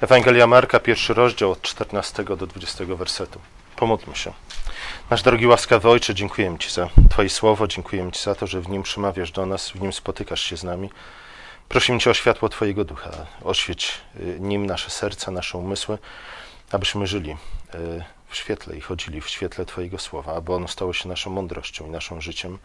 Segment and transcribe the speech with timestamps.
[0.00, 3.40] Ewangelia Marka, pierwszy rozdział od 14 do 20 wersetu.
[3.76, 4.32] Pomódlmy się.
[5.10, 8.68] Nasz drogi łaskawy Ojcze, dziękujemy Ci za Twoje słowo, dziękujemy Ci za to, że w
[8.68, 10.90] nim przemawiasz do nas, w nim spotykasz się z nami.
[11.68, 13.10] Prosimy Cię o światło Twojego ducha.
[13.44, 15.98] Oświeć y, nim nasze serca, nasze umysły,
[16.70, 21.08] abyśmy żyli y, w świetle i chodzili w świetle Twojego słowa, aby ono stało się
[21.08, 22.58] naszą mądrością i naszym życiem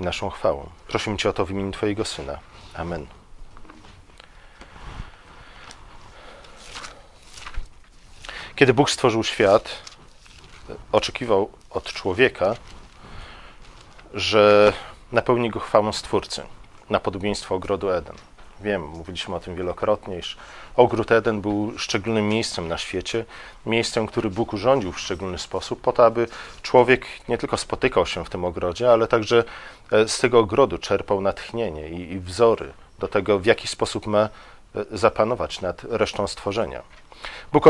[0.00, 0.68] i naszą chwałą.
[0.88, 2.38] Prosimy Cię o to w imieniu Twojego Syna.
[2.74, 3.21] Amen.
[8.62, 9.68] Kiedy Bóg stworzył świat,
[10.92, 12.56] oczekiwał od człowieka,
[14.14, 14.72] że
[15.12, 16.42] napełni go chwałą Stwórcy,
[16.90, 18.16] na podobieństwo ogrodu Eden.
[18.60, 20.36] Wiem, mówiliśmy o tym wielokrotnie, iż
[20.76, 23.24] ogród Eden był szczególnym miejscem na świecie,
[23.66, 26.28] miejscem, który Bóg urządził w szczególny sposób, po to, aby
[26.62, 29.44] człowiek nie tylko spotykał się w tym ogrodzie, ale także
[29.92, 34.28] e, z tego ogrodu czerpał natchnienie i, i wzory do tego, w jaki sposób ma
[34.90, 36.82] zapanować nad resztą stworzenia.
[37.52, 37.64] Bóg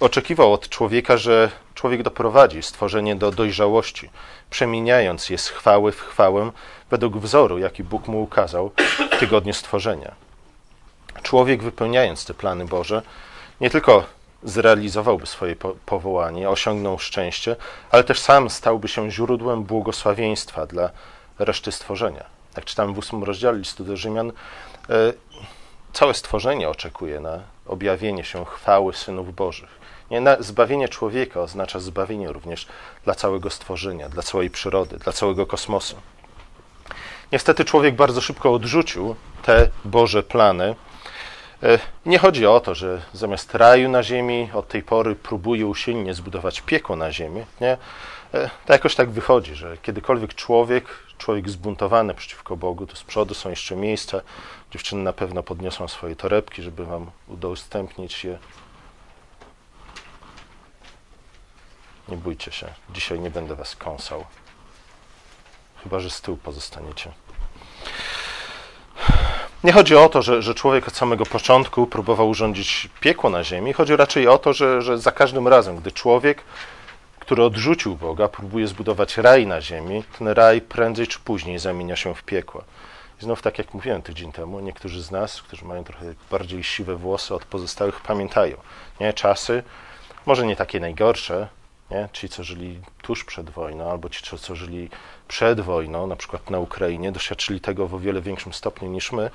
[0.00, 4.10] oczekiwał od człowieka, że człowiek doprowadzi stworzenie do dojrzałości,
[4.50, 6.50] przemieniając je z chwały w chwałę
[6.90, 8.70] według wzoru, jaki Bóg mu ukazał
[9.12, 10.14] w tygodniu stworzenia.
[11.22, 13.02] Człowiek, wypełniając te plany Boże,
[13.60, 14.04] nie tylko
[14.42, 17.56] zrealizowałby swoje powołanie, osiągnął szczęście,
[17.90, 20.90] ale też sam stałby się źródłem błogosławieństwa dla
[21.38, 22.24] reszty stworzenia.
[22.56, 24.32] Jak czytamy w ósmym rozdziale listu do Rzymian, e,
[25.94, 29.84] całe stworzenie oczekuje na objawienie się chwały synów Bożych.
[30.10, 32.66] Nie, zbawienie człowieka oznacza zbawienie również
[33.04, 35.96] dla całego stworzenia, dla całej przyrody, dla całego kosmosu.
[37.32, 40.74] Niestety człowiek bardzo szybko odrzucił te Boże plany.
[41.62, 46.14] E, nie chodzi o to, że zamiast raju na ziemi od tej pory próbuje usilnie
[46.14, 47.44] zbudować piekło na ziemi.
[47.60, 47.76] Nie?
[48.34, 50.84] E, to jakoś tak wychodzi, że kiedykolwiek człowiek,
[51.18, 54.20] człowiek zbuntowany przeciwko Bogu, to z przodu są jeszcze miejsca.
[54.70, 58.38] Dziewczyny na pewno podniosą swoje torebki, żeby wam udostępnić je.
[62.08, 64.24] Nie bójcie się, dzisiaj nie będę was kąsał.
[65.82, 67.12] Chyba, że z tyłu pozostaniecie.
[69.64, 73.72] Nie chodzi o to, że, że człowiek od samego początku próbował urządzić piekło na ziemi.
[73.72, 76.44] Chodzi raczej o to, że, że za każdym razem, gdy człowiek
[77.24, 82.14] który odrzucił Boga, próbuje zbudować raj na ziemi, ten raj prędzej czy później zamienia się
[82.14, 82.64] w piekło.
[83.20, 86.96] I znów, tak jak mówiłem tydzień temu, niektórzy z nas, którzy mają trochę bardziej siwe
[86.96, 88.56] włosy od pozostałych, pamiętają.
[89.00, 89.12] Nie?
[89.12, 89.62] Czasy,
[90.26, 91.48] może nie takie najgorsze,
[91.90, 92.08] nie?
[92.12, 94.90] ci, co żyli tuż przed wojną, albo ci, co żyli
[95.28, 99.30] przed wojną, na przykład na Ukrainie, doświadczyli tego w o wiele większym stopniu niż my,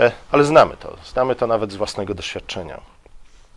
[0.00, 0.96] e, ale znamy to.
[1.04, 2.95] Znamy to nawet z własnego doświadczenia.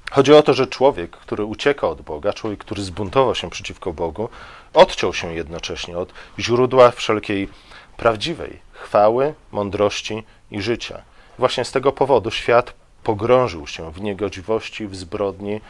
[0.10, 4.30] Chodzi o to, że człowiek, który ucieka od Boga, człowiek, który zbuntował się przeciwko Bogu,
[4.74, 7.50] odciął się jednocześnie od źródła wszelkiej
[7.98, 11.02] prawdziwej chwały, mądrości i życia.
[11.38, 15.62] Właśnie z tego powodu świat pogrążył się w niegodziwości, w zbrodni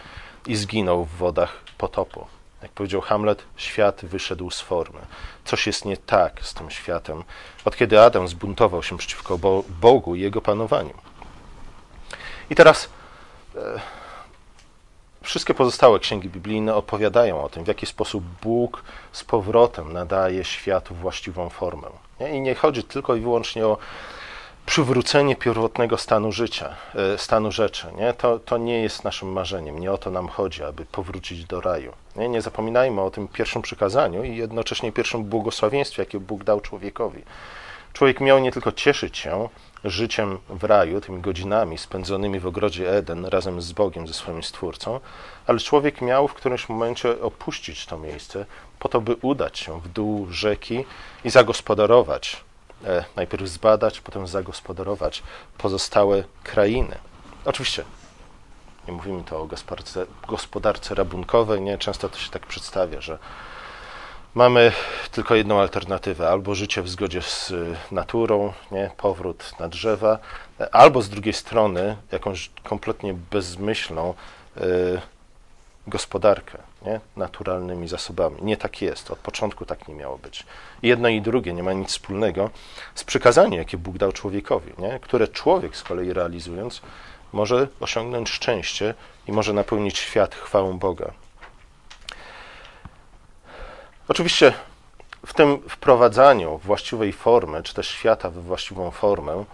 [0.48, 2.26] i zginął w wodach potopu.
[2.62, 5.00] Jak powiedział Hamlet, świat wyszedł z formy.
[5.46, 7.24] Coś jest nie tak z tym światem,
[7.66, 9.40] od kiedy Adam zbuntował się przeciwko
[9.82, 10.94] Bogu i jego panowaniu.
[12.50, 12.90] I teraz
[13.56, 13.80] e,
[15.30, 20.96] Wszystkie pozostałe księgi biblijne opowiadają o tym, w jaki sposób Bóg z powrotem nadaje światu
[20.96, 21.88] właściwą formę.
[22.34, 23.78] I nie chodzi tylko i wyłącznie o
[24.66, 27.88] przywrócenie pierwotnego stanu życia, e, stanu rzeczy.
[27.98, 28.14] Nie?
[28.14, 31.94] To, to nie jest naszym marzeniem, nie o to nam chodzi, aby powrócić do raju.
[32.16, 37.24] Nie, nie zapominajmy o tym pierwszym przykazaniu i jednocześnie pierwszym błogosławieństwie, jakie Bóg dał człowiekowi.
[37.94, 39.50] Człowiek miał nie tylko cieszyć się
[39.84, 45.00] życiem w raju, tymi godzinami spędzonymi w ogrodzie Eden razem z Bogiem, ze swoim Stwórcą,
[45.48, 48.46] ale człowiek miał w którymś momencie opuścić to miejsce
[48.80, 50.86] po to, by udać się w dół rzeki
[51.24, 52.44] i zagospodarować,
[52.86, 55.24] e, najpierw zbadać, potem zagospodarować
[55.58, 56.98] pozostałe krainy.
[57.46, 57.84] Oczywiście
[58.88, 61.78] nie mówimy to o gospodarce, gospodarce rabunkowej, nie?
[61.78, 63.20] Często to się tak przedstawia, że
[64.36, 64.72] mamy
[65.12, 68.92] tylko jedną alternatywę: albo życie w zgodzie z y, naturą, nie?
[68.98, 70.20] powrót na drzewa,
[70.72, 74.14] albo z drugiej strony jakąś kompletnie bezmyślną
[74.58, 75.02] y,
[75.88, 77.00] gospodarkę nie?
[77.18, 78.38] naturalnymi zasobami.
[78.42, 79.12] Nie tak jest.
[79.12, 80.46] Od początku tak nie miało być.
[80.84, 82.50] Jedno i drugie nie ma nic wspólnego
[82.96, 85.00] z przykazaniem, jakie Bóg dał człowiekowi, nie?
[85.00, 86.82] które człowiek z kolei realizując
[87.34, 88.94] może osiągnąć szczęście
[89.28, 91.12] i może napełnić świat chwałą Boga.
[94.10, 94.54] Oczywiście
[95.26, 99.46] w tym wprowadzaniu właściwej formy, czy też świata we właściwą formę,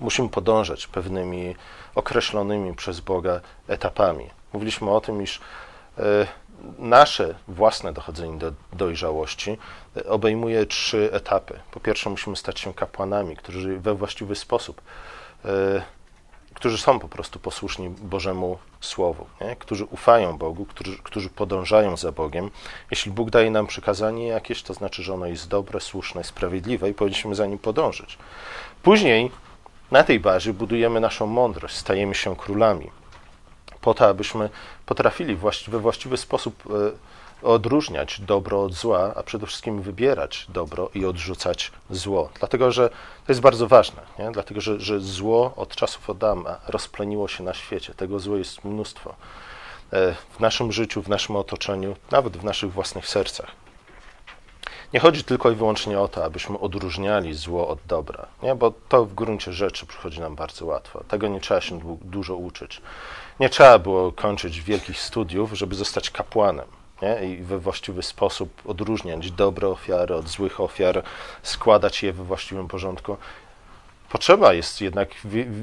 [0.00, 1.54] musimy podążać pewnymi
[1.94, 4.30] określonymi przez Boga etapami.
[4.52, 5.40] Mówiliśmy o tym, iż
[5.98, 6.02] e,
[6.78, 9.58] nasze własne dochodzenie do dojrzałości
[9.96, 11.60] e, obejmuje trzy etapy.
[11.70, 14.80] Po pierwsze, musimy stać się kapłanami, którzy we właściwy sposób
[15.44, 15.82] e,
[16.56, 19.56] którzy są po prostu posłuszni Bożemu Słowu, nie?
[19.56, 22.50] którzy ufają Bogu, którzy, którzy podążają za Bogiem.
[22.90, 26.94] Jeśli Bóg daje nam przykazanie jakieś, to znaczy, że ono jest dobre, słuszne, sprawiedliwe i
[26.94, 28.18] powinniśmy za nim podążyć.
[28.82, 29.30] Później
[29.90, 32.90] na tej bazie budujemy naszą mądrość, stajemy się królami,
[33.80, 34.50] po to, abyśmy
[34.86, 35.36] potrafili
[35.68, 36.70] we właściwy sposób e,
[37.42, 42.28] odróżniać dobro od zła, a przede wszystkim wybierać dobro i odrzucać zło.
[42.38, 44.30] Dlatego, że to jest bardzo ważne, nie?
[44.30, 47.94] dlatego, że, że zło od czasów Adama rozpleniło się na świecie.
[47.94, 49.14] Tego zło jest mnóstwo
[49.92, 53.50] e, w naszym życiu, w naszym otoczeniu, nawet w naszych własnych sercach.
[54.92, 58.54] Nie chodzi tylko i wyłącznie o to, abyśmy odróżniali zło od dobra, nie?
[58.54, 61.04] bo to w gruncie rzeczy przychodzi nam bardzo łatwo.
[61.08, 62.82] Tego nie trzeba się dużo uczyć.
[63.40, 66.66] Nie trzeba było kończyć wielkich studiów, żeby zostać kapłanem.
[67.02, 67.26] Nie?
[67.28, 71.02] I we właściwy sposób odróżniać dobre ofiary od złych ofiar,
[71.42, 73.16] składać je we właściwym porządku.
[74.08, 75.08] Potrzeba jest jednak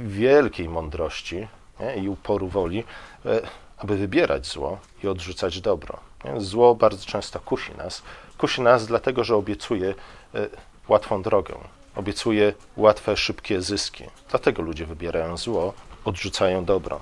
[0.07, 1.47] wielkiej mądrości
[1.79, 1.95] nie?
[1.95, 2.83] i uporu woli,
[3.25, 3.41] e,
[3.77, 5.99] aby wybierać zło i odrzucać dobro.
[6.25, 6.41] Nie?
[6.41, 8.03] Zło bardzo często kusi nas.
[8.37, 9.95] Kusi nas dlatego, że obiecuje
[10.35, 10.47] e,
[10.87, 11.55] łatwą drogę,
[11.95, 14.03] obiecuje łatwe, szybkie zyski.
[14.29, 15.73] Dlatego ludzie wybierają zło,
[16.05, 17.01] odrzucają dobro.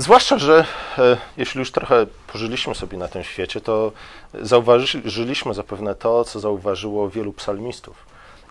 [0.00, 0.64] Zwłaszcza, że
[0.98, 3.92] e, jeśli już trochę pożyliśmy sobie na tym świecie, to
[4.34, 8.06] zauważyliśmy zapewne to, co zauważyło wielu psalmistów.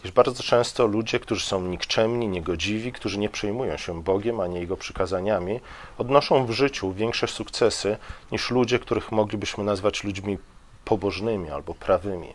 [0.06, 4.78] Iż bardzo często ludzie, którzy są nikczemni, niegodziwi, którzy nie przejmują się Bogiem ani Jego
[4.78, 5.60] przykazaniami,
[5.98, 7.98] odnoszą w życiu większe sukcesy
[8.32, 10.38] niż ludzie, których moglibyśmy nazwać ludźmi
[10.86, 12.34] pobożnymi albo prawymi.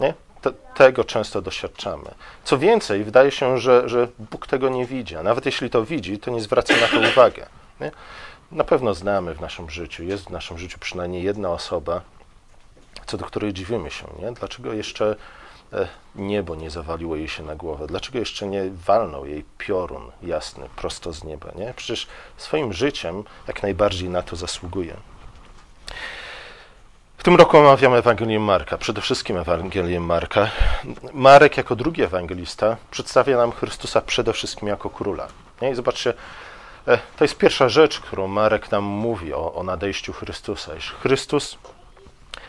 [0.00, 0.14] Nie?
[0.40, 2.14] Te, tego często doświadczamy.
[2.44, 6.18] Co więcej, wydaje się, że, że Bóg tego nie widzi, a nawet jeśli to widzi,
[6.18, 7.46] to nie zwraca na to uwagę.
[7.80, 7.90] Nie?
[8.52, 12.00] Na pewno znamy w naszym życiu, jest w naszym życiu przynajmniej jedna osoba,
[13.06, 14.06] co do której dziwimy się.
[14.22, 14.32] Nie?
[14.32, 15.16] Dlaczego jeszcze
[15.72, 17.86] e, niebo nie zawaliło jej się na głowę?
[17.86, 21.50] Dlaczego jeszcze nie walnął jej piorun jasny prosto z nieba?
[21.56, 21.74] Nie?
[21.76, 22.06] Przecież
[22.36, 24.96] swoim życiem jak najbardziej na to zasługuje.
[27.18, 30.50] W tym roku omawiamy Ewangelię Marka, przede wszystkim Ewangelię Marka.
[31.12, 35.28] Marek jako drugi ewangelista przedstawia nam Chrystusa przede wszystkim jako króla.
[35.62, 35.70] Nie?
[35.70, 36.14] I zobaczcie,
[37.16, 40.76] to jest pierwsza rzecz, którą Marek nam mówi o, o nadejściu Chrystusa.
[40.76, 41.58] Iż Chrystus,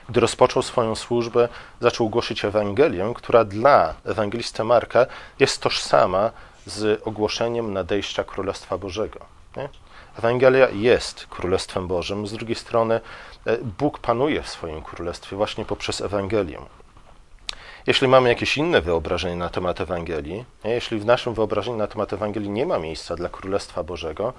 [0.09, 1.49] gdy rozpoczął swoją służbę,
[1.81, 5.05] zaczął głosić Ewangelię, która dla ewangelistę Marka
[5.39, 6.31] jest tożsama
[6.65, 9.19] z ogłoszeniem nadejścia Królestwa Bożego.
[9.57, 9.69] Nie?
[10.19, 13.01] Ewangelia jest Królestwem Bożym, z drugiej strony
[13.45, 16.59] e, Bóg panuje w swoim królestwie właśnie poprzez Ewangelię.
[17.87, 22.49] Jeśli mamy jakieś inne wyobrażenie na temat Ewangelii, jeśli w naszym wyobrażeniu na temat Ewangelii
[22.49, 24.33] nie ma miejsca dla Królestwa Bożego,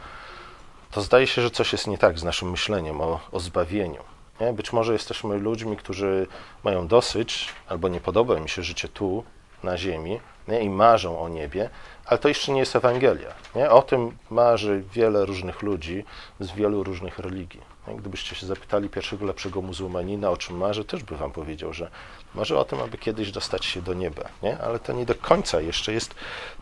[0.90, 4.02] to zdaje się, że coś jest nie tak z naszym myśleniem o, o zbawieniu.
[4.40, 4.52] Nie?
[4.52, 6.26] Być może jesteśmy ludźmi, którzy
[6.64, 9.24] mają dosyć, albo nie podoba im się życie tu,
[9.62, 10.60] na ziemi, nie?
[10.60, 11.70] i marzą o niebie,
[12.06, 13.34] ale to jeszcze nie jest Ewangelia.
[13.54, 13.70] Nie?
[13.70, 16.04] O tym marzy wiele różnych ludzi
[16.40, 17.71] z wielu różnych religii.
[17.86, 21.90] Gdybyście się zapytali pierwszego lepszego muzułmanina, o czym marzy, też by wam powiedział, że
[22.34, 24.22] marzy o tym, aby kiedyś dostać się do nieba.
[24.42, 24.58] Nie?
[24.58, 26.14] Ale to nie do końca jeszcze jest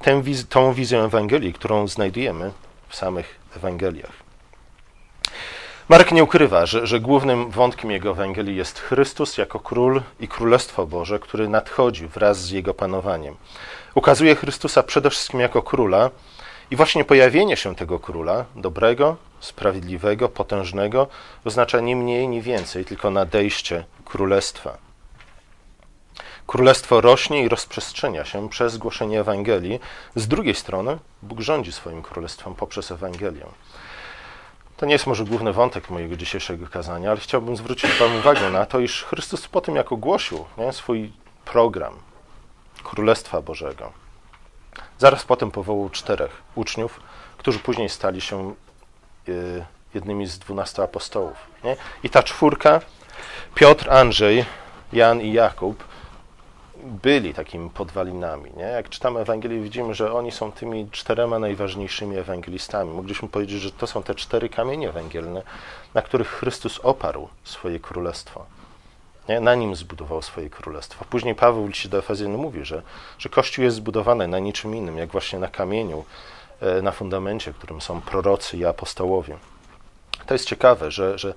[0.03, 2.53] tę, tą wizją Ewangelii, którą znajdujemy
[2.89, 4.13] w samych Ewangeliach.
[5.89, 10.87] Marek nie ukrywa, że, że, głównym wątkiem jego Ewangelii jest Chrystus jako król i królestwo
[10.87, 13.37] Boże, który nadchodzi wraz z jego panowaniem.
[13.95, 16.11] Ukazuje Chrystusa przede wszystkim jako króla,
[16.71, 21.07] i właśnie pojawienie się tego króla, dobrego, sprawiedliwego, potężnego,
[21.45, 24.79] oznacza nie mniej, nie więcej, tylko nadejście królestwa.
[26.47, 29.81] Królestwo rośnie i rozprzestrzenia się przez głoszenie Ewangelii.
[30.15, 33.47] Z drugiej strony, Bóg rządzi swoim królestwem poprzez Ewangelię.
[34.77, 38.67] To nie jest może główny wątek mojego dzisiejszego kazania, ale chciałbym zwrócić Wam uwagę na
[38.67, 41.13] to, iż Chrystus po tym, jak ogłosił nie, swój
[41.45, 41.95] program
[42.85, 43.93] Królestwa Bożego,
[45.01, 47.01] Zaraz potem powołał czterech uczniów,
[47.39, 48.55] którzy później stali się
[49.29, 49.65] y,
[49.95, 51.37] jednymi z dwunastu apostołów.
[51.65, 51.77] Nie?
[52.03, 52.81] I ta czwórka,
[53.55, 54.45] Piotr, Andrzej,
[54.93, 55.85] Jan i Jakub,
[56.77, 58.51] byli takimi podwalinami.
[58.57, 58.63] Nie?
[58.63, 62.91] Jak czytamy Ewangelię, widzimy, że oni są tymi czterema najważniejszymi ewangelistami.
[62.91, 65.43] Mogliśmy powiedzieć, że to są te cztery kamienie węgielne,
[65.95, 68.60] na których Chrystus oparł swoje królestwo.
[69.31, 69.41] Nie?
[69.41, 71.05] Na nim zbudował swoje królestwo.
[71.11, 72.83] Później Paweł w liście do Efezjan mówi, że,
[73.19, 76.05] że Kościół jest zbudowany na niczym innym, jak właśnie na kamieniu,
[76.61, 79.39] e, na fundamencie, którym są prorocy i apostołowie.
[80.27, 81.35] To jest ciekawe, że, że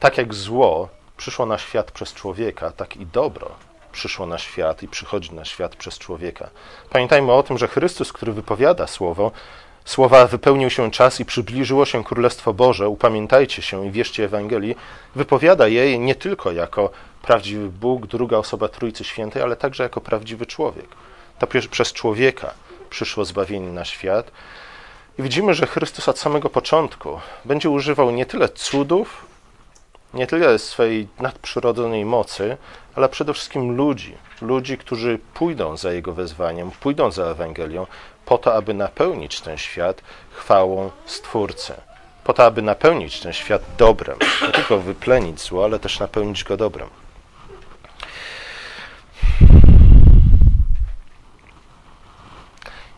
[0.00, 3.50] tak jak zło przyszło na świat przez człowieka, tak i dobro
[3.92, 6.50] przyszło na świat i przychodzi na świat przez człowieka.
[6.90, 9.30] Pamiętajmy o tym, że Chrystus, który wypowiada słowo,
[9.84, 14.76] Słowa wypełnił się czas i przybliżyło się Królestwo Boże, upamiętajcie się i wierzcie Ewangelii,
[15.14, 16.90] wypowiada jej nie tylko jako
[17.22, 20.86] prawdziwy Bóg, druga osoba Trójcy Świętej, ale także jako prawdziwy człowiek.
[21.38, 22.54] To przez człowieka
[22.90, 24.30] przyszło zbawienie na świat.
[25.18, 29.26] I widzimy, że Chrystus od samego początku będzie używał nie tyle cudów,
[30.14, 32.56] nie tyle swojej nadprzyrodzonej mocy,
[32.94, 34.14] ale przede wszystkim ludzi.
[34.42, 37.86] Ludzi, którzy pójdą za Jego wezwaniem, pójdą za Ewangelią,
[38.24, 41.74] po to, aby napełnić ten świat chwałą Stwórcy.
[42.24, 44.18] Po to, aby napełnić ten świat dobrem.
[44.42, 46.88] Nie tylko wyplenić zło, ale też napełnić go dobrem.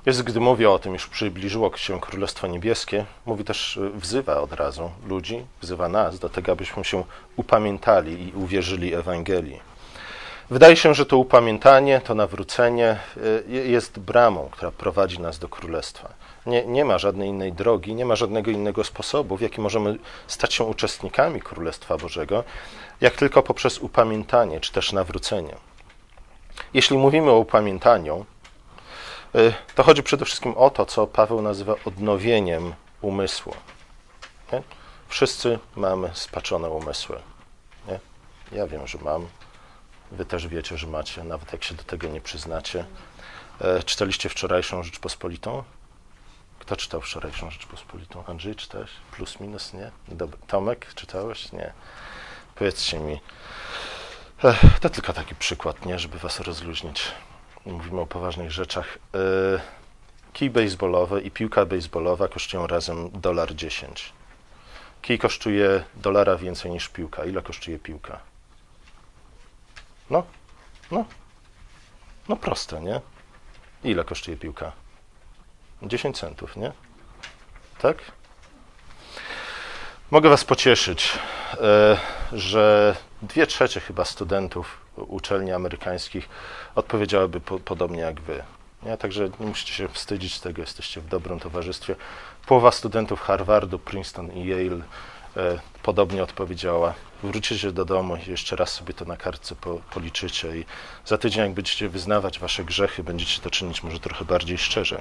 [0.06, 4.52] Jest, gdy mówi o tym, już przybliżyło się Królestwo Niebieskie, mówi też, y, wzywa od
[4.52, 7.04] razu ludzi, wzywa nas do tego, abyśmy się
[7.36, 9.60] upamiętali i uwierzyli Ewangelii.
[10.50, 16.08] Wydaje się, że to upamiętanie, to nawrócenie y, jest bramą, która prowadzi nas do Królestwa.
[16.46, 20.54] Nie, nie ma żadnej innej drogi, nie ma żadnego innego sposobu, w jaki możemy stać
[20.54, 22.44] się uczestnikami Królestwa Bożego,
[23.00, 25.54] jak tylko poprzez upamiętanie czy też nawrócenie.
[26.74, 28.26] Jeśli mówimy o upamiętaniu,
[29.36, 33.54] Y, to chodzi przede wszystkim o to, co Paweł nazywa odnowieniem umysłu.
[34.52, 34.62] Nie?
[35.08, 37.18] Wszyscy mamy spaczone umysły.
[37.88, 38.00] Nie?
[38.52, 39.26] Ja wiem, że mam.
[40.12, 42.84] Wy też wiecie, że macie, nawet jak się do tego nie przyznacie.
[43.60, 45.64] E, czytaliście wczorajszą Rzeczpospolitą?
[46.58, 48.24] Kto czytał wczorajszą Rzeczpospolitą?
[48.26, 48.90] Andrzej, czytałeś?
[49.12, 49.90] Plus, minus, nie?
[50.46, 51.52] Tomek, czytałeś?
[51.52, 51.72] Nie.
[52.54, 53.20] Powiedzcie mi.
[54.80, 55.98] To tylko taki przykład, nie?
[55.98, 57.12] Żeby was rozluźnić
[57.66, 58.98] mówimy o poważnych rzeczach.
[59.14, 59.18] E,
[60.32, 64.12] kij baseballowy i piłka baseballowa kosztują razem dolar 10.
[65.02, 67.24] Kij kosztuje dolara więcej niż piłka.
[67.24, 68.20] Ile kosztuje piłka?
[70.10, 70.22] No,
[70.90, 71.04] no,
[72.28, 73.00] no proste, nie?
[73.84, 74.72] Ile kosztuje piłka?
[75.82, 76.72] 10 centów, nie?
[77.78, 77.96] Tak?
[80.10, 81.18] Mogę Was pocieszyć,
[81.60, 81.96] e,
[82.32, 86.28] że dwie trzecie chyba studentów uczelni amerykańskich
[86.74, 88.42] odpowiedziałyby po, podobnie jak wy.
[88.82, 88.96] Nie?
[88.96, 91.96] Także nie musicie się wstydzić tego, jesteście w dobrym towarzystwie.
[92.46, 94.82] Połowa studentów Harvardu, Princeton i Yale
[95.36, 96.94] e, podobnie odpowiedziała.
[97.26, 100.64] Wrócicie do domu i jeszcze raz sobie to na kartce po, policzycie i
[101.04, 105.00] za tydzień, jak będziecie wyznawać wasze grzechy, będziecie to czynić może trochę bardziej szczerze.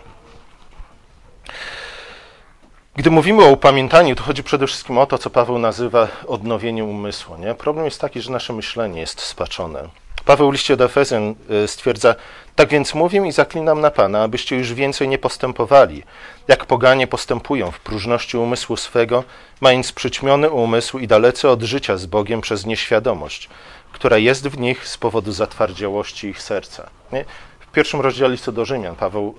[2.96, 7.38] Gdy mówimy o upamiętaniu, to chodzi przede wszystkim o to, co Paweł nazywa odnowieniem umysłu.
[7.38, 7.56] Nie?
[7.56, 9.90] Problem jest taki, że nasze myślenie jest spaczone.
[10.26, 12.16] Paweł w liście do Efezjan y, stwierdza,
[12.56, 16.04] tak więc mówię i zaklinam na Pana, abyście już więcej nie postępowali,
[16.48, 19.24] jak poganie postępują w próżności umysłu swego,
[19.62, 23.50] mając przyćmiony umysł i dalece od życia z Bogiem przez nieświadomość,
[23.92, 26.90] która jest w nich z powodu zatwardziałości ich serca.
[27.12, 27.26] Nie?
[27.60, 29.36] W pierwszym rozdziale listu do Rzymian Paweł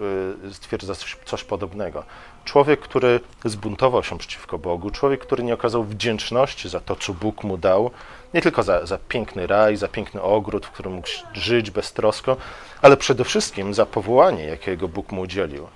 [0.50, 2.05] y, stwierdza coś, coś podobnego.
[2.45, 7.45] Człowiek, który zbuntował się przeciwko Bogu, człowiek, który nie okazał wdzięczności za to, co Bóg
[7.45, 7.90] mu dał,
[8.37, 12.37] nie tylko za, za piękny raj, za piękny ogród, w którym mógł żyć beztrosko,
[12.83, 15.66] ale przede wszystkim za powołanie, jakiego Bóg mu udzielił.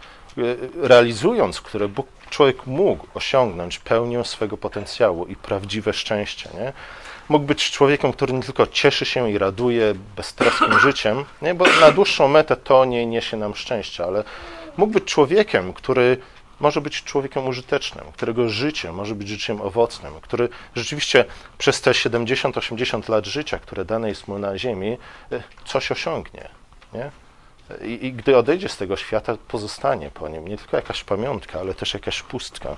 [0.83, 6.51] Realizując, które Bóg, człowiek mógł osiągnąć pełnię swego potencjału i prawdziwe szczęście.
[6.55, 6.73] Nie?
[7.29, 11.55] Mógł być człowiekiem, który nie tylko cieszy się i raduje beztroskim życiem, nie?
[11.55, 14.25] bo na dłuższą metę to nie niesie nam szczęścia, ale
[14.77, 16.17] mógł być człowiekiem, który
[16.61, 21.25] może być człowiekiem użytecznym, którego życie może być życiem owocnym, który rzeczywiście
[21.59, 24.99] przez te 70-80 lat życia, które dane jest mu na ziemi,
[25.33, 26.49] e, coś osiągnie.
[26.93, 27.11] Nie?
[27.83, 31.75] I, I, gdy odejdzie z tego świata, pozostanie po nim nie tylko jakaś pamiątka, ale
[31.75, 32.77] też jakaś pustka.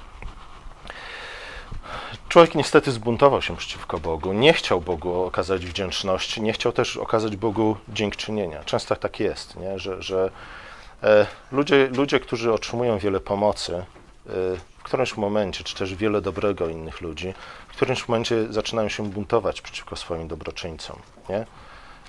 [2.29, 7.37] Człowiek niestety zbuntował się przeciwko Bogu, nie chciał Bogu okazać wdzięczności, nie chciał też okazać
[7.37, 8.65] Bogu dziękczynienia.
[8.65, 9.79] Często tak jest, nie?
[9.79, 10.31] Że, że
[11.53, 13.85] ludzie, ludzie, którzy otrzymują wiele pomocy, e,
[14.79, 17.35] w którymś momencie, czy też wiele dobrego innych ludzi,
[17.69, 20.97] w którymś momencie zaczynają się buntować przeciwko swoim dobroczyńcom.
[21.29, 21.47] Nie?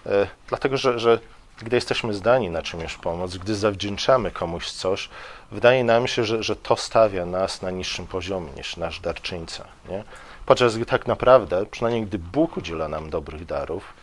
[0.05, 1.19] E, dlatego, że, że
[1.57, 5.09] gdy jesteśmy zdani na czymś pomoc, gdy zawdzięczamy komuś coś,
[5.51, 9.65] wydaje nam się, że, że to stawia nas na niższym poziomie niż nasz darczyńca.
[9.89, 10.03] Nie?
[10.45, 13.93] Podczas gdy tak naprawdę, przynajmniej gdy Bóg udziela nam dobrych darów,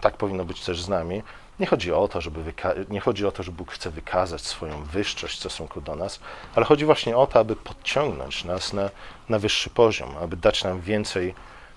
[0.00, 1.22] tak powinno być też z nami,
[1.60, 2.52] nie chodzi o to, żeby
[2.90, 6.20] nie chodzi o to, że Bóg chce wykazać swoją wyższość w stosunku do nas,
[6.54, 8.90] ale chodzi właśnie o to, aby podciągnąć nas na,
[9.28, 11.34] na wyższy poziom, aby dać nam więcej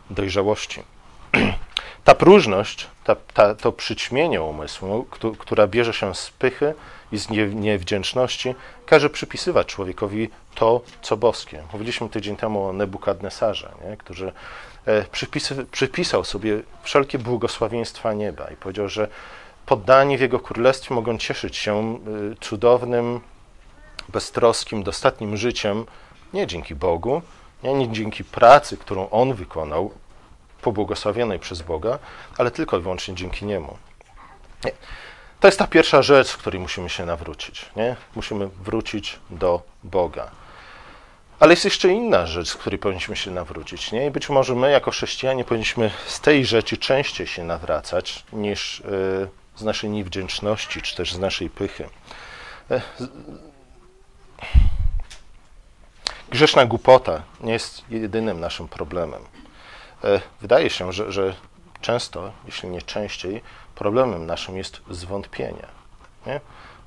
[0.10, 0.84] dojrzałości.
[2.04, 5.08] Ta próżność, ta, ta, to przyćmienie umysłu,
[5.40, 6.74] która bierze się z pychy
[7.12, 11.64] i z niewdzięczności, każe przypisywać człowiekowi to, co boskie.
[11.74, 13.98] Mówiliśmy tydzień temu o Nebukadnesarze, nie?
[13.98, 14.32] który
[14.86, 15.06] e,
[15.72, 19.08] przypisał sobie wszelkie błogosławieństwa nieba i powiedział, że
[19.66, 22.00] poddani w Jego królestwie mogą cieszyć się
[22.32, 23.22] y, cudownym,
[24.10, 25.86] beztroskim, dostatnim życiem
[26.34, 27.22] nie dzięki Bogu,
[27.64, 29.92] nie, nie dzięki pracy, którą On wykonał,
[30.62, 32.00] pobłogosławionej przez Boga,
[32.38, 33.78] ale tylko i wyłącznie dzięki Niemu.
[34.66, 34.72] Nie.
[35.40, 37.66] To jest ta pierwsza rzecz, z której musimy się nawrócić.
[37.76, 37.96] Nie?
[38.16, 40.32] Musimy wrócić do Boga.
[41.40, 43.92] Ale jest jeszcze inna rzecz, z której powinniśmy się nawrócić.
[43.92, 44.06] Nie?
[44.06, 49.30] I być może my, jako chrześcijanie, powinniśmy z tej rzeczy częściej się nawracać niż yy,
[49.56, 51.90] z naszej niewdzięczności, czy też z naszej pychy.
[52.70, 52.82] Yy,
[56.30, 59.22] grzeszna głupota nie jest jedynym naszym problemem.
[60.04, 61.36] Yy, wydaje się, że, że
[61.82, 63.42] często, jeśli nie częściej,
[63.76, 65.68] problemem naszym jest zwątpienie.
[66.26, 66.40] Nie?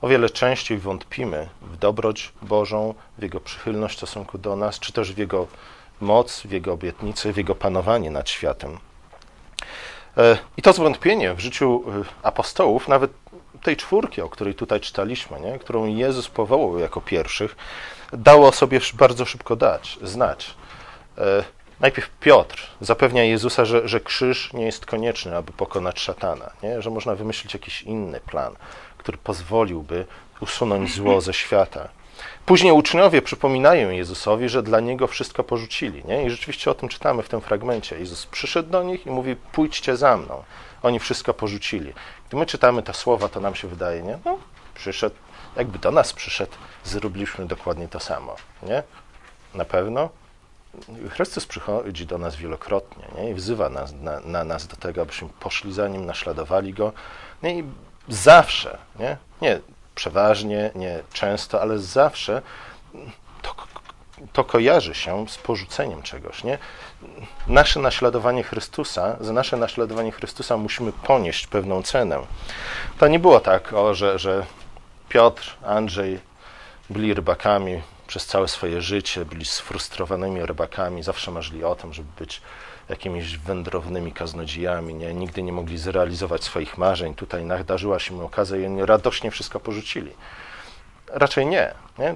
[0.07, 4.93] O wiele częściej wątpimy w dobroć Bożą, w Jego przychylność w stosunku do nas, czy
[4.93, 5.47] też w Jego
[6.01, 8.79] moc, w Jego obietnicy, w Jego panowanie nad światem.
[10.17, 13.11] E, I to zwątpienie w życiu e, apostołów, nawet
[13.63, 15.59] tej czwórki, o której tutaj czytaliśmy, nie?
[15.59, 17.57] którą Jezus powołał jako pierwszych,
[18.13, 20.55] dało sobie bardzo szybko dać, znać.
[21.19, 21.45] E,
[21.81, 26.83] najpierw Piotr zapewnia Jezusa, że, że krzyż nie jest konieczny, aby pokonać szatana, nie?
[26.83, 28.57] że można wymyślić jakiś inny plan
[29.07, 30.07] który pozwoliłby
[30.41, 31.89] usunąć zło ze świata.
[32.47, 36.05] Później uczniowie przypominają Jezusowi, że dla niego wszystko porzucili.
[36.05, 36.25] Nie?
[36.25, 37.99] I rzeczywiście o tym czytamy w tym fragmencie.
[37.99, 40.43] Jezus przyszedł do nich i mówi: Pójdźcie za mną.
[40.83, 41.93] Oni wszystko porzucili.
[42.29, 44.19] Gdy my czytamy te słowa, to nam się wydaje, nie?
[44.25, 44.39] No,
[44.75, 45.17] przyszedł,
[45.57, 46.53] jakby do nas przyszedł,
[46.85, 48.37] zrobiliśmy dokładnie to samo.
[48.63, 48.83] Nie?
[49.55, 50.09] Na pewno.
[51.11, 53.31] Chrystus przychodzi do nas wielokrotnie nie?
[53.31, 56.93] i wzywa nas, na, na nas do tego, abyśmy poszli za Nim, naśladowali Go.
[57.43, 57.59] Nie?
[57.59, 57.65] I
[58.09, 59.61] zawsze, nie, nie
[59.95, 62.43] przeważnie, nie często, ale zawsze
[63.43, 63.55] to,
[64.33, 66.45] to kojarzy się z porzuceniem czegoś.
[66.45, 66.59] Nie?
[67.47, 72.19] Nasze naśladowanie Chrystusa, za nasze naśladowanie Chrystusa musimy ponieść pewną cenę.
[72.99, 74.47] To nie było tak, o, że, że
[75.09, 76.21] Piotr, Andrzej
[76.91, 82.43] byli rybakami przez całe swoje życie, byli sfrustrowanymi rybakami, zawsze marzyli o tym, żeby być
[82.89, 85.15] jakimiś wędrownymi kaznodzijami, nie?
[85.15, 87.15] nigdy nie mogli zrealizować swoich marzeń.
[87.15, 90.13] Tutaj nadarzyła się mu okazja i oni radośnie wszystko porzucili.
[91.07, 91.75] Raczej nie.
[91.99, 92.15] nie?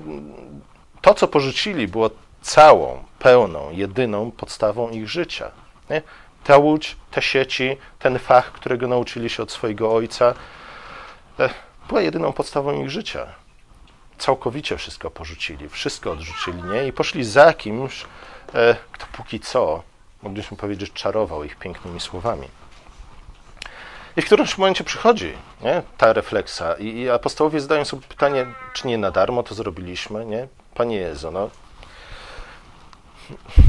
[1.01, 2.11] To, co porzucili, było
[2.41, 5.51] całą, pełną, jedyną podstawą ich życia.
[5.91, 6.03] Nie?
[6.45, 10.35] Ta łódź, te sieci, ten fach, którego nauczyli się od swojego ojca,
[11.39, 11.51] e,
[11.89, 13.27] była jedyną podstawą ich życia.
[14.19, 16.87] Całkowicie wszystko porzucili, wszystko odrzucili, nie?
[16.87, 18.05] I poszli za kimś,
[18.55, 19.83] e, kto póki co
[20.23, 22.49] mogliśmy powiedzieć, czarował ich pięknymi słowami.
[24.17, 28.89] I w którymś momencie przychodzi nie, ta refleksa i, i apostołowie zadają sobie pytanie, czy
[28.89, 30.49] nie na darmo to zrobiliśmy, nie?
[30.75, 31.51] Panie Jezu, no,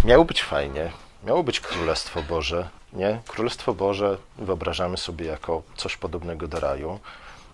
[0.06, 0.92] miało być fajnie,
[1.24, 3.22] miało być Królestwo Boże, nie?
[3.28, 7.00] Królestwo Boże wyobrażamy sobie jako coś podobnego do raju,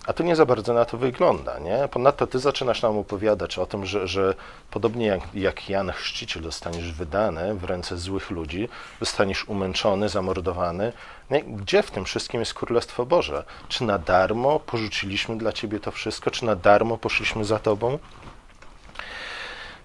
[0.08, 1.60] a to nie za bardzo na to wygląda.
[1.60, 1.88] Nie?
[1.92, 4.34] Ponadto ty zaczynasz nam opowiadać o tym, że, że
[4.72, 10.94] podobnie jak, jak Jan Chrzciciel zostaniesz wydany w ręce złych ludzi, zostaniesz umęczony, zamordowany.
[11.32, 11.44] Nie?
[11.44, 13.44] Gdzie w tym wszystkim jest Królestwo Boże?
[13.70, 16.32] Czy na darmo porzuciliśmy dla ciebie to wszystko?
[16.32, 18.00] Czy na darmo poszliśmy za tobą?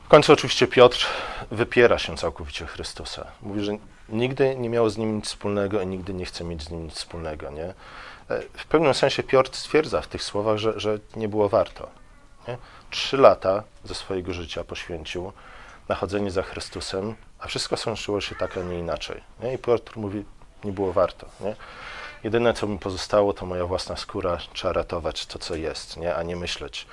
[0.04, 1.06] W końcu oczywiście Piotr
[1.50, 3.26] wypiera się całkowicie Chrystusa.
[3.42, 3.72] Mówi, że
[4.08, 6.94] nigdy nie miał z nim nic wspólnego i nigdy nie chce mieć z nim nic
[6.94, 7.50] wspólnego.
[7.50, 7.74] Nie?
[8.56, 11.88] W pewnym sensie Piotr stwierdza w tych słowach, że, że nie było warto.
[12.48, 12.58] Nie?
[12.90, 15.32] Trzy lata ze swojego życia poświęcił
[15.88, 19.22] na chodzenie za Chrystusem, a wszystko skończyło się tak, a nie inaczej.
[19.42, 19.54] Nie?
[19.54, 20.24] I Piotr mówi,
[20.64, 21.26] nie było warto.
[21.40, 21.56] Nie?
[22.24, 26.14] Jedyne, co mi pozostało, to moja własna skóra, trzeba ratować to, co jest, nie?
[26.14, 26.86] a nie myśleć,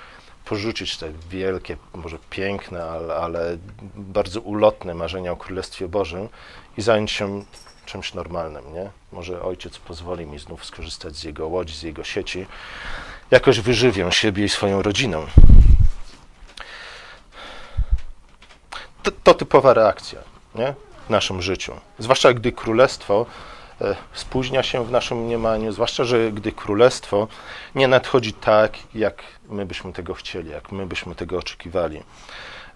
[0.44, 3.56] porzucić te wielkie, może piękne, ale, ale
[3.96, 6.28] bardzo ulotne marzenia o Królestwie Bożym
[6.76, 7.44] i zająć się
[7.86, 8.90] czymś normalnym, nie?
[9.12, 12.46] Może ojciec pozwoli mi znów skorzystać z jego łodzi, z jego sieci.
[13.30, 15.26] Jakoś wyżywię siebie i swoją rodzinę.
[19.02, 20.20] To, to typowa reakcja
[20.54, 20.74] nie?
[21.06, 21.72] w naszym życiu.
[21.98, 23.26] Zwłaszcza gdy królestwo
[23.80, 27.28] e, spóźnia się w naszym mniemaniu, zwłaszcza, że gdy królestwo
[27.74, 32.02] nie nadchodzi tak, jak my byśmy tego chcieli, jak my byśmy tego oczekiwali.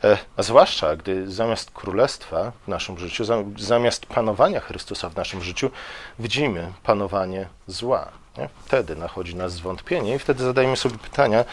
[0.04, 3.24] E, a zwłaszcza, gdy zamiast królestwa w naszym życiu,
[3.58, 5.70] zamiast panowania Chrystusa w naszym życiu,
[6.18, 8.08] widzimy panowanie zła.
[8.38, 8.48] Nie?
[8.64, 11.44] Wtedy nachodzi nas zwątpienie i wtedy zadajemy sobie pytania,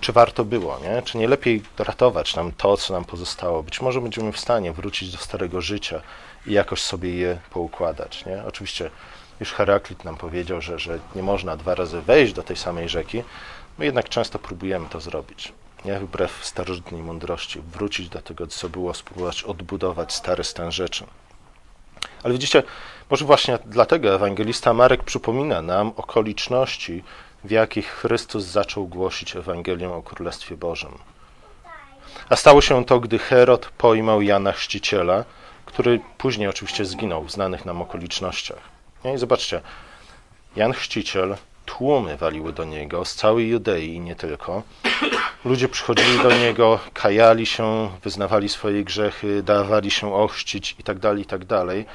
[0.00, 1.02] czy warto było, nie?
[1.02, 3.62] czy nie lepiej ratować nam to, co nam pozostało.
[3.62, 6.00] Być może będziemy w stanie wrócić do starego życia
[6.46, 8.26] i jakoś sobie je poukładać.
[8.26, 8.42] Nie?
[8.48, 8.90] Oczywiście
[9.40, 13.22] już Heraklit nam powiedział, że, że nie można dwa razy wejść do tej samej rzeki,
[13.78, 15.52] my jednak często próbujemy to zrobić
[15.84, 21.06] nie wbrew starożytnej mądrości, wrócić do tego, co było, spróbować odbudować stary stan rzeczy.
[22.22, 22.62] Ale widzicie,
[23.10, 27.04] może właśnie dlatego ewangelista Marek przypomina nam okoliczności,
[27.44, 30.98] w jakich Chrystus zaczął głosić Ewangelię o Królestwie Bożym.
[32.28, 35.24] A stało się to, gdy Herod pojmał Jana Chrzciciela,
[35.66, 38.58] który później oczywiście zginął w znanych nam okolicznościach.
[39.14, 39.60] I zobaczcie,
[40.56, 41.36] Jan Chrzciciel
[41.78, 44.62] tłumy waliły do niego z całej Judei i nie tylko.
[45.44, 51.46] Ludzie przychodzili do niego, kajali się, wyznawali swoje grzechy, dawali się ochrzcić itd., tak itd.
[51.46, 51.86] Tak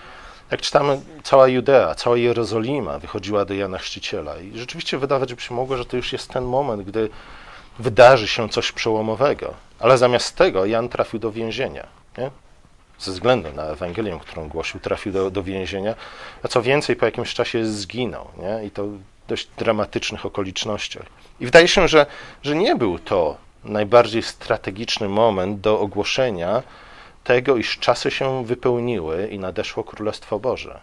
[0.52, 4.38] Jak czytamy, cała Judea, cała Jerozolima wychodziła do Jana Chrzciciela.
[4.38, 7.10] I rzeczywiście wydawać by się mogło, że to już jest ten moment, gdy
[7.80, 9.54] wydarzy się coś przełomowego.
[9.80, 11.88] Ale zamiast tego Jan trafił do więzienia.
[12.18, 12.32] Nie?
[13.00, 15.96] Ze względu na Ewangelię, którą głosił, trafił do, do więzienia.
[16.44, 18.28] A co więcej, po jakimś czasie zginął.
[18.38, 18.65] Nie?
[18.65, 18.86] I to
[19.30, 21.06] dość dramatycznych okolicznościach.
[21.39, 22.06] I wydaje się, że,
[22.44, 26.63] że nie był to najbardziej strategiczny moment do ogłoszenia
[27.24, 30.80] tego, iż czasy się wypełniły i nadeszło Królestwo Boże.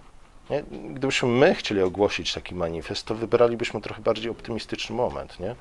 [0.51, 0.63] Nie?
[0.91, 5.41] Gdybyśmy my chcieli ogłosić taki manifest, to wybralibyśmy trochę bardziej optymistyczny moment.
[5.41, 5.55] Nie?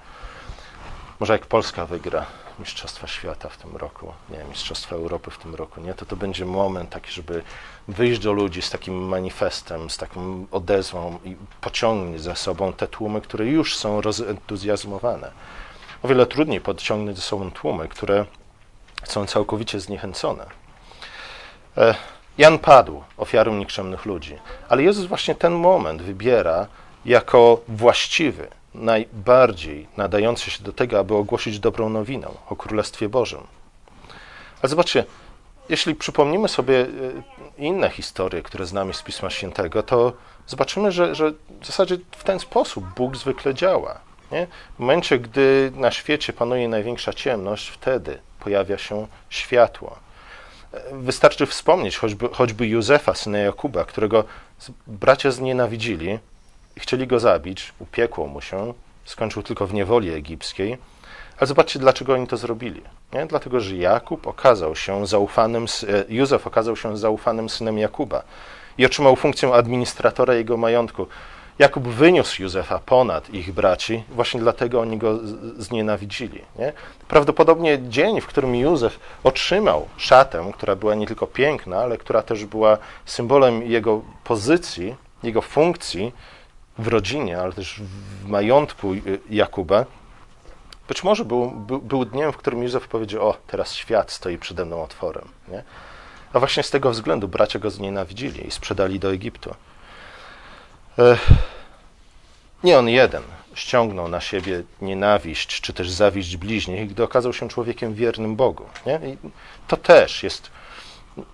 [1.19, 2.25] Może jak Polska wygra
[2.59, 5.93] Mistrzostwa Świata w tym roku, nie Mistrzostwa Europy w tym roku, nie?
[5.93, 7.43] to to będzie moment taki, żeby
[7.87, 13.21] wyjść do ludzi z takim manifestem, z taką odezwą i pociągnąć za sobą te tłumy,
[13.21, 15.31] które już są rozentuzjazmowane.
[16.03, 18.25] O wiele trudniej podciągnąć ze sobą tłumy, które
[19.03, 20.45] są całkowicie zniechęcone.
[21.77, 21.95] E,
[22.37, 24.37] Jan padł ofiarą nikczemnych ludzi,
[24.69, 26.67] ale Jezus właśnie ten moment wybiera
[27.05, 33.41] jako właściwy, najbardziej nadający się do tego, aby ogłosić dobrą nowinę o Królestwie Bożym.
[34.61, 35.05] Ale zobaczcie,
[35.69, 36.87] jeśli przypomnimy sobie e,
[37.57, 40.13] inne historie, które znamy z Pisma Świętego, to
[40.47, 43.99] zobaczymy, że, że w zasadzie w ten sposób Bóg zwykle działa.
[44.31, 44.47] Nie?
[44.75, 49.95] W momencie, gdy na świecie panuje największa ciemność, wtedy pojawia się światło.
[50.73, 54.23] E, wystarczy wspomnieć choćby, choćby Józefa, syna Jakuba, którego
[54.87, 56.19] bracia znienawidzili
[56.79, 58.73] chcieli go zabić, upiekło mu się,
[59.05, 60.77] skończył tylko w niewoli egipskiej.
[61.37, 62.81] Ale zobaczcie, dlaczego oni to zrobili.
[63.13, 63.25] Nie?
[63.25, 68.23] Dlatego, że Jakub okazał się zaufanym, e, Józef okazał się zaufanym synem Jakuba
[68.77, 71.07] i otrzymał funkcję administratora jego majątku.
[71.59, 75.19] Jakub wyniósł Józefa ponad ich braci, właśnie dlatego oni go
[75.57, 76.41] znienawidzili.
[76.59, 76.73] Nie?
[77.07, 82.45] Prawdopodobnie dzień, w którym Józef otrzymał szatę, która była nie tylko piękna, ale która też
[82.45, 86.11] była symbolem jego pozycji, jego funkcji
[86.77, 87.81] w rodzinie, ale też
[88.23, 88.93] w majątku
[89.29, 89.85] Jakuba,
[90.87, 94.65] być może był, był, był dniem, w którym Józef powiedział: O, teraz świat stoi przede
[94.65, 95.27] mną otworem.
[95.47, 95.63] Nie?
[96.33, 99.55] A właśnie z tego względu bracia go znienawidzili i sprzedali do Egiptu.
[102.63, 103.23] Nie on jeden
[103.55, 108.65] ściągnął na siebie nienawiść czy też zawiść bliźnich, gdy okazał się człowiekiem wiernym Bogu.
[108.85, 108.99] Nie?
[109.09, 109.17] I
[109.67, 110.51] to też jest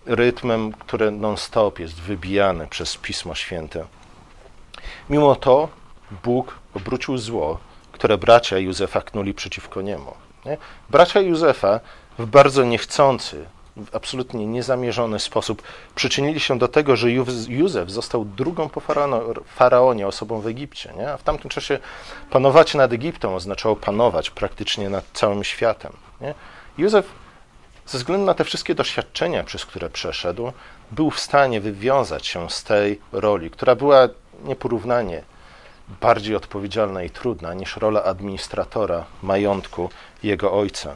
[0.06, 3.86] rytmem, który non-stop jest wybijany przez Pismo Święte.
[5.10, 5.70] Mimo to
[6.24, 7.60] Bóg obrócił zło,
[7.92, 10.14] które bracia Józefa knuli przeciwko niemu.
[10.46, 10.58] Nie?
[10.90, 11.80] Bracia Józefa
[12.20, 13.46] w bardzo niechcący,
[13.78, 15.62] w absolutnie niezamierzony sposób
[15.96, 17.12] przyczynili się do tego, że
[17.48, 18.82] Józef został drugą po
[19.46, 20.94] faraonie osobą w Egipcie.
[20.98, 21.12] Nie?
[21.12, 21.80] A w tamtym czasie
[22.30, 25.94] panować nad Egiptem oznaczało panować praktycznie nad całym światem.
[26.22, 26.34] Nie?
[26.78, 27.06] Józef
[27.86, 30.52] ze względu na te wszystkie doświadczenia, przez które przeszedł,
[30.92, 34.10] był w stanie wywiązać się z tej roli, która była
[34.44, 35.24] nieporównanie
[36.02, 39.90] bardziej odpowiedzialna i trudna niż rola administratora majątku
[40.24, 40.96] jego ojca.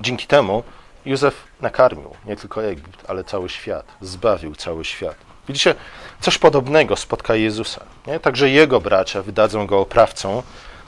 [0.00, 0.62] Dzięki temu
[1.04, 5.16] Józef nakarmił nie tylko Egipt, ale cały świat, zbawił cały świat.
[5.48, 5.74] Widzicie,
[6.20, 7.84] coś podobnego spotka Jezusa.
[8.06, 8.20] Nie?
[8.20, 10.42] Także jego bracia wydadzą go oprawcą,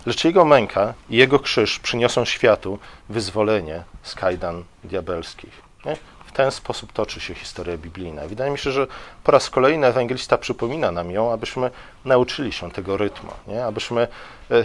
[0.07, 5.63] lecz jego męka i jego krzyż przyniosą światu wyzwolenie z kajdan diabelskich.
[5.85, 5.97] Nie?
[6.33, 8.29] W ten sposób toczy się historia biblijna.
[8.29, 8.87] Wydaje mi się, że
[9.25, 11.71] po raz kolejny ewangelista przypomina nam ją, abyśmy
[12.05, 13.65] nauczyli się tego rytmu, nie?
[13.65, 14.09] abyśmy
[14.51, 14.65] e,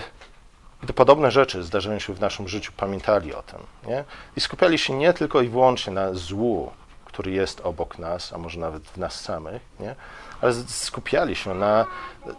[0.84, 3.60] gdy podobne rzeczy zdarzają się w naszym życiu, pamiętali o tym.
[3.88, 4.04] Nie?
[4.38, 6.72] I skupiali się nie tylko i wyłącznie na złu,
[7.06, 9.96] który jest obok nas, a może nawet w nas samych, nie?
[10.42, 11.86] ale skupiali się na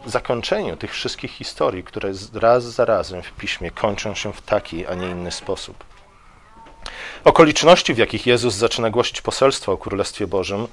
[0.07, 4.95] zakończeniu tych wszystkich historii, które raz za razem w piśmie kończą się w taki, a
[4.95, 5.88] nie inny sposób.
[7.25, 10.69] Okoliczności, w jakich Jezus zaczyna głosić poselstwo o Królestwie Bożym,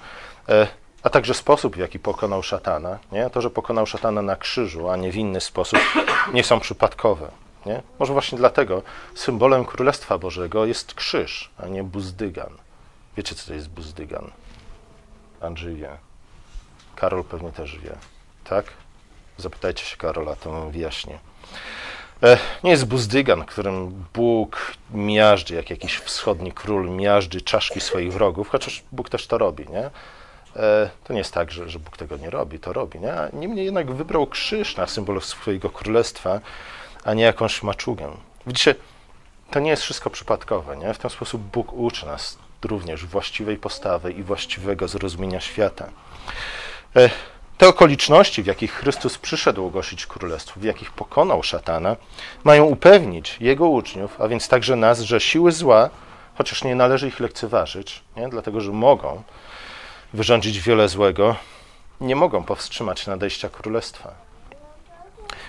[0.50, 0.68] e,
[1.04, 3.30] a także sposób, w jaki pokonał szatana, nie?
[3.30, 5.80] to, że pokonał szatana na krzyżu, a nie w inny sposób,
[6.34, 7.32] nie są przypadkowe.
[7.66, 7.82] Nie?
[8.00, 8.82] Może właśnie dlatego
[9.16, 12.50] symbolem Królestwa Bożego jest krzyż, a nie buzdygan.
[13.18, 14.32] Wiecie, co to jest buzdygan?
[15.42, 15.90] Andrzej wie.
[16.96, 17.96] Karol pewnie też wie.
[18.44, 18.66] Tak?
[19.38, 21.20] Zapytajcie się Karola, to wam wyjaśnię.
[22.26, 28.50] E, nie jest buzdygan, którym Bóg miażdży, jak jakiś wschodni król miażdży czaszki swoich wrogów,
[28.50, 29.90] chociaż Bóg też to robi, nie?
[30.56, 33.14] E, to nie jest tak, że, że Bóg tego nie robi, to robi, nie?
[33.34, 36.40] Niemniej jednak wybrał krzyż na symbol swojego królestwa,
[37.04, 38.12] a nie jakąś maczugę.
[38.48, 38.76] Widzicie,
[39.52, 40.78] to nie jest wszystko przypadkowe.
[40.78, 40.94] Nie?
[40.94, 45.90] W ten sposób Bóg uczy nas również właściwej postawy i właściwego zrozumienia świata.
[47.58, 51.96] Te okoliczności, w jakich Chrystus przyszedł ogłosić królestwo, w jakich pokonał szatana,
[52.44, 55.90] mają upewnić jego uczniów, a więc także nas, że siły zła,
[56.38, 58.30] chociaż nie należy ich lekceważyć, nie?
[58.30, 59.24] dlatego że mogą
[60.14, 61.36] wyrządzić wiele złego,
[62.02, 64.12] nie mogą powstrzymać nadejścia królestwa.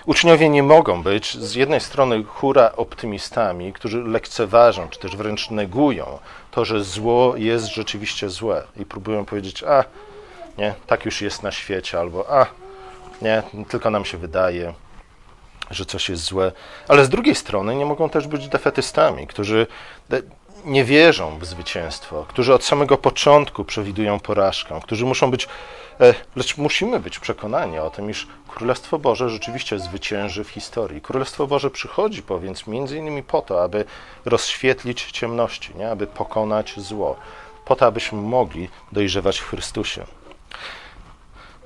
[0.05, 6.19] Uczniowie nie mogą być z jednej strony hura optymistami, którzy lekceważą, czy też wręcz negują
[6.51, 9.83] to, że zło jest rzeczywiście złe i próbują powiedzieć, a
[10.57, 12.45] nie, tak już jest na świecie, albo a
[13.21, 14.73] nie, tylko nam się wydaje,
[15.71, 16.51] że coś jest złe.
[16.87, 19.67] Ale z drugiej strony nie mogą też być defetystami, którzy
[20.65, 25.47] nie wierzą w zwycięstwo, którzy od samego początku przewidują porażkę, którzy muszą być,
[25.99, 31.01] e, lecz musimy być przekonani o tym, iż Królestwo Boże rzeczywiście zwycięży w historii.
[31.01, 33.85] Królestwo Boże przychodzi powiedz między innymi po to, aby
[34.25, 35.89] rozświetlić ciemności, nie?
[35.89, 37.15] aby pokonać zło,
[37.65, 40.05] po to, abyśmy mogli dojrzewać w Chrystusie.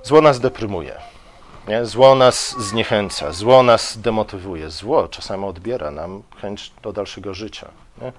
[0.03, 0.97] Zło nas deprymuje.
[1.67, 1.85] Nie?
[1.85, 7.71] Zło nas zniechęca, zło nas demotywuje, zło czasami odbiera nam chęć do dalszego życia.
[8.01, 8.11] Nie?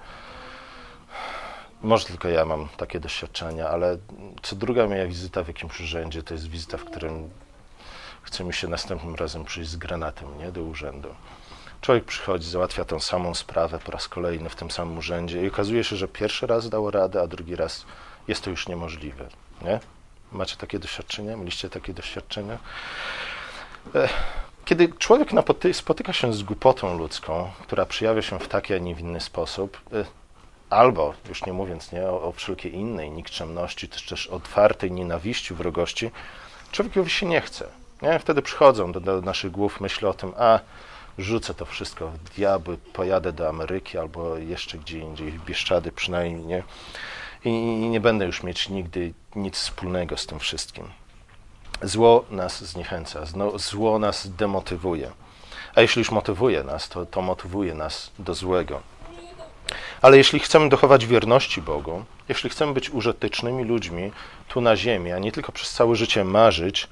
[1.81, 3.97] Może tylko ja mam takie doświadczenia, ale
[4.41, 7.29] co druga moja wizyta w jakimś urzędzie to jest wizyta, w którym
[8.21, 11.09] chce mi się następnym razem przyjść z granatem nie, do urzędu.
[11.81, 15.83] Człowiek przychodzi, załatwia tą samą sprawę po raz kolejny w tym samym urzędzie i okazuje
[15.83, 17.85] się, że pierwszy raz dało radę, a drugi raz
[18.27, 19.27] jest to już niemożliwe.
[19.61, 19.79] Nie?
[20.33, 21.37] Macie takie doświadczenia?
[21.37, 22.57] Mieliście takie doświadczenia?
[24.65, 25.29] Kiedy człowiek
[25.73, 29.81] spotyka się z głupotą ludzką, która przejawia się w taki, a nie w inny sposób,
[30.69, 36.11] albo, już nie mówiąc nie, o, o wszelkiej innej nikczemności, czy też otwartej nienawiści, wrogości,
[36.71, 37.67] człowiekowi się nie chce.
[38.01, 38.19] Nie?
[38.19, 40.59] Wtedy przychodzą do, do naszych głów myśli o tym, a
[41.17, 46.45] rzucę to wszystko w diabły, pojadę do Ameryki albo jeszcze gdzie indziej, w Bieszczady przynajmniej,
[46.45, 46.63] nie?
[47.45, 47.51] I,
[47.89, 50.89] nie będę już mieć nigdy nic wspólnego z tym wszystkim.
[51.81, 53.19] Zło nas zniechęca,
[53.55, 55.11] zło nas demotywuje.
[55.75, 58.81] A jeśli już motywuje nas, to, to motywuje nas do złego.
[60.01, 64.11] Ale jeśli chcemy dochować wierności Bogu, jeśli chcemy być użytecznymi ludźmi
[64.47, 66.87] tu na ziemi, a nie tylko przez całe życie marzyć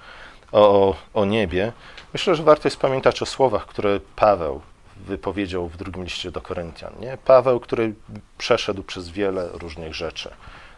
[0.51, 1.71] o, o niebie,
[2.13, 4.61] myślę, że warto jest pamiętać o słowach, które Paweł
[4.97, 6.93] wypowiedział w drugim liście do Koryntian.
[6.99, 7.17] Nie?
[7.25, 7.93] Paweł, który
[8.37, 10.29] przeszedł przez wiele różnych rzeczy.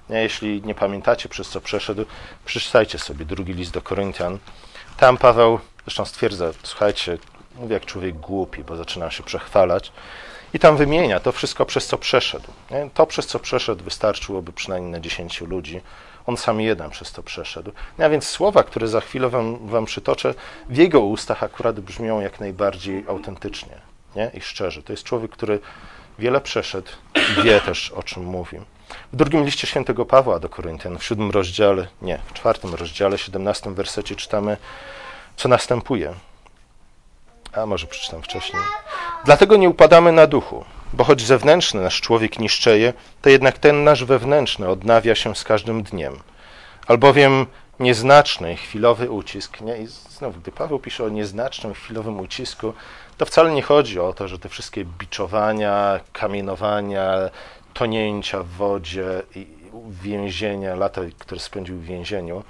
[0.10, 0.22] Nie?
[0.22, 2.06] Jeśli nie pamiętacie, przez co przeszedł,
[2.46, 4.38] przeczytajcie sobie drugi list do Koryntian.
[4.98, 7.18] Tam Paweł zresztą stwierdza, słuchajcie,
[7.56, 9.92] mówię jak człowiek głupi, bo zaczyna się przechwalać.
[10.54, 12.48] I tam wymienia to wszystko, przez co przeszedł.
[12.72, 12.90] Nie?
[12.94, 15.82] To, przez co przeszedł, wystarczyłoby przynajmniej na dziesięciu ludzi.
[16.26, 17.72] On sam jeden przez to przeszedł.
[17.98, 20.34] A więc słowa, które za chwilę wam, wam przytoczę,
[20.70, 24.32] w jego ustach akurat brzmią jak najbardziej autentycznie nie?
[24.34, 24.84] i szczerze.
[24.84, 25.60] To jest człowiek, który
[26.20, 26.90] wiele przeszedł
[27.40, 28.60] i wie też, o czym mówi.
[29.14, 33.74] W drugim liście świętego Pawła do Koryntian, w siódmym rozdziale, nie, w czwartym rozdziale, siedemnastym
[33.76, 34.58] wersecie czytamy,
[35.36, 36.14] co następuje.
[37.54, 38.62] A może przeczytam wcześniej.
[39.26, 44.04] Dlatego nie upadamy na duchu, bo choć zewnętrzny nasz człowiek niszczeje, to jednak ten nasz
[44.04, 46.20] wewnętrzny odnawia się z każdym dniem.
[46.88, 47.46] Albowiem
[47.80, 49.78] nieznaczny, chwilowy ucisk, nie?
[49.78, 52.74] i znowu, gdy Paweł pisze o nieznacznym, chwilowym ucisku,
[53.18, 57.14] to wcale nie chodzi o to, że te wszystkie biczowania, kamienowania,
[57.74, 59.06] tonięcia w wodzie,
[59.36, 59.48] i
[59.88, 62.44] więzienia, lata, które spędził w więzieniu,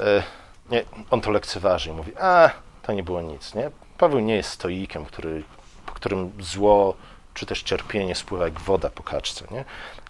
[0.00, 0.22] e,
[0.70, 2.50] nie, on to lekceważy i mówi, a,
[2.82, 3.70] to nie było nic, nie?
[3.98, 5.42] Paweł nie jest stoikiem, który,
[5.86, 6.96] po którym zło
[7.34, 9.44] czy też cierpienie spływa jak woda po kaczce.
[9.50, 9.64] Nie?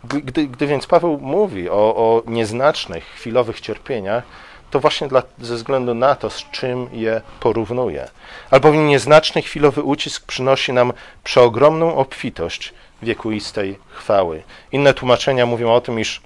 [0.05, 4.25] Gdy, gdy więc Paweł mówi o, o nieznacznych, chwilowych cierpieniach,
[4.71, 8.09] to właśnie dla, ze względu na to, z czym je porównuje.
[8.51, 10.93] Albowiem nieznaczny, chwilowy ucisk przynosi nam
[11.25, 14.43] przeogromną obfitość wiekuistej chwały.
[14.73, 16.23] Inne tłumaczenia mówią o tym, iż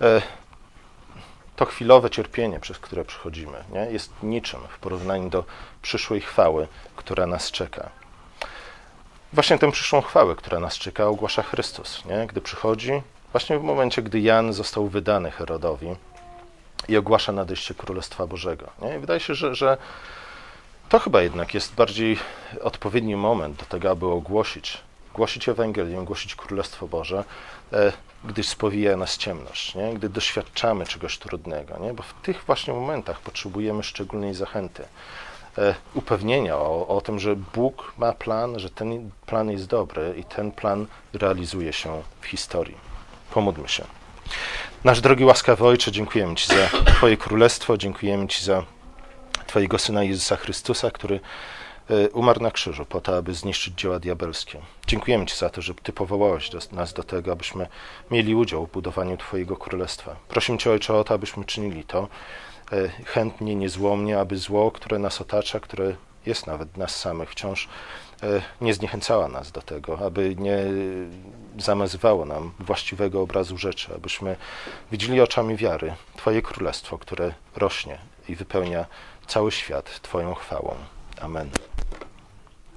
[0.00, 0.22] e,
[1.56, 5.44] to chwilowe cierpienie, przez które przechodzimy, nie, jest niczym w porównaniu do
[5.82, 8.01] przyszłej chwały, która nas czeka.
[9.32, 12.26] Właśnie tę przyszłą chwałę, która nas czeka, ogłasza Chrystus, nie?
[12.26, 15.96] gdy przychodzi, właśnie w momencie, gdy Jan został wydany Herodowi
[16.88, 18.70] i ogłasza nadejście Królestwa Bożego.
[18.82, 18.96] Nie?
[18.96, 19.76] I wydaje się, że, że
[20.88, 22.18] to chyba jednak jest bardziej
[22.62, 24.78] odpowiedni moment do tego, aby ogłosić,
[25.14, 27.24] głosić Ewangelię, głosić Królestwo Boże,
[27.72, 27.92] e,
[28.24, 29.94] gdy spowija nas ciemność, nie?
[29.94, 31.94] gdy doświadczamy czegoś trudnego, nie?
[31.94, 34.84] bo w tych właśnie momentach potrzebujemy szczególnej zachęty,
[35.94, 40.52] upewnienia o, o tym, że Bóg ma plan, że ten plan jest dobry i ten
[40.52, 42.76] plan realizuje się w historii.
[43.34, 43.84] Pomódlmy się.
[44.84, 48.62] Nasz drogi łaskawy Ojcze, dziękujemy Ci za Twoje królestwo, dziękujemy Ci za
[49.46, 51.20] Twojego Syna Jezusa Chrystusa, który
[51.90, 54.58] E, umarł na krzyżu po to, aby zniszczyć dzieła diabelskie.
[54.86, 57.66] Dziękujemy Ci za to, że Ty powołałeś do, nas do tego, abyśmy
[58.10, 60.16] mieli udział w budowaniu Twojego Królestwa.
[60.28, 62.08] Prosimy Cię, Ojcze, o to, abyśmy czynili to e,
[63.04, 65.94] chętnie, niezłomnie, aby zło, które nas otacza, które
[66.26, 67.68] jest nawet nas samych, wciąż
[68.22, 70.58] e, nie zniechęcała nas do tego, aby nie
[71.58, 74.36] zamazywało nam właściwego obrazu rzeczy, abyśmy
[74.92, 78.86] widzieli oczami wiary Twoje królestwo, które rośnie i wypełnia
[79.26, 80.74] cały świat Twoją chwałą.
[81.20, 81.50] Amen.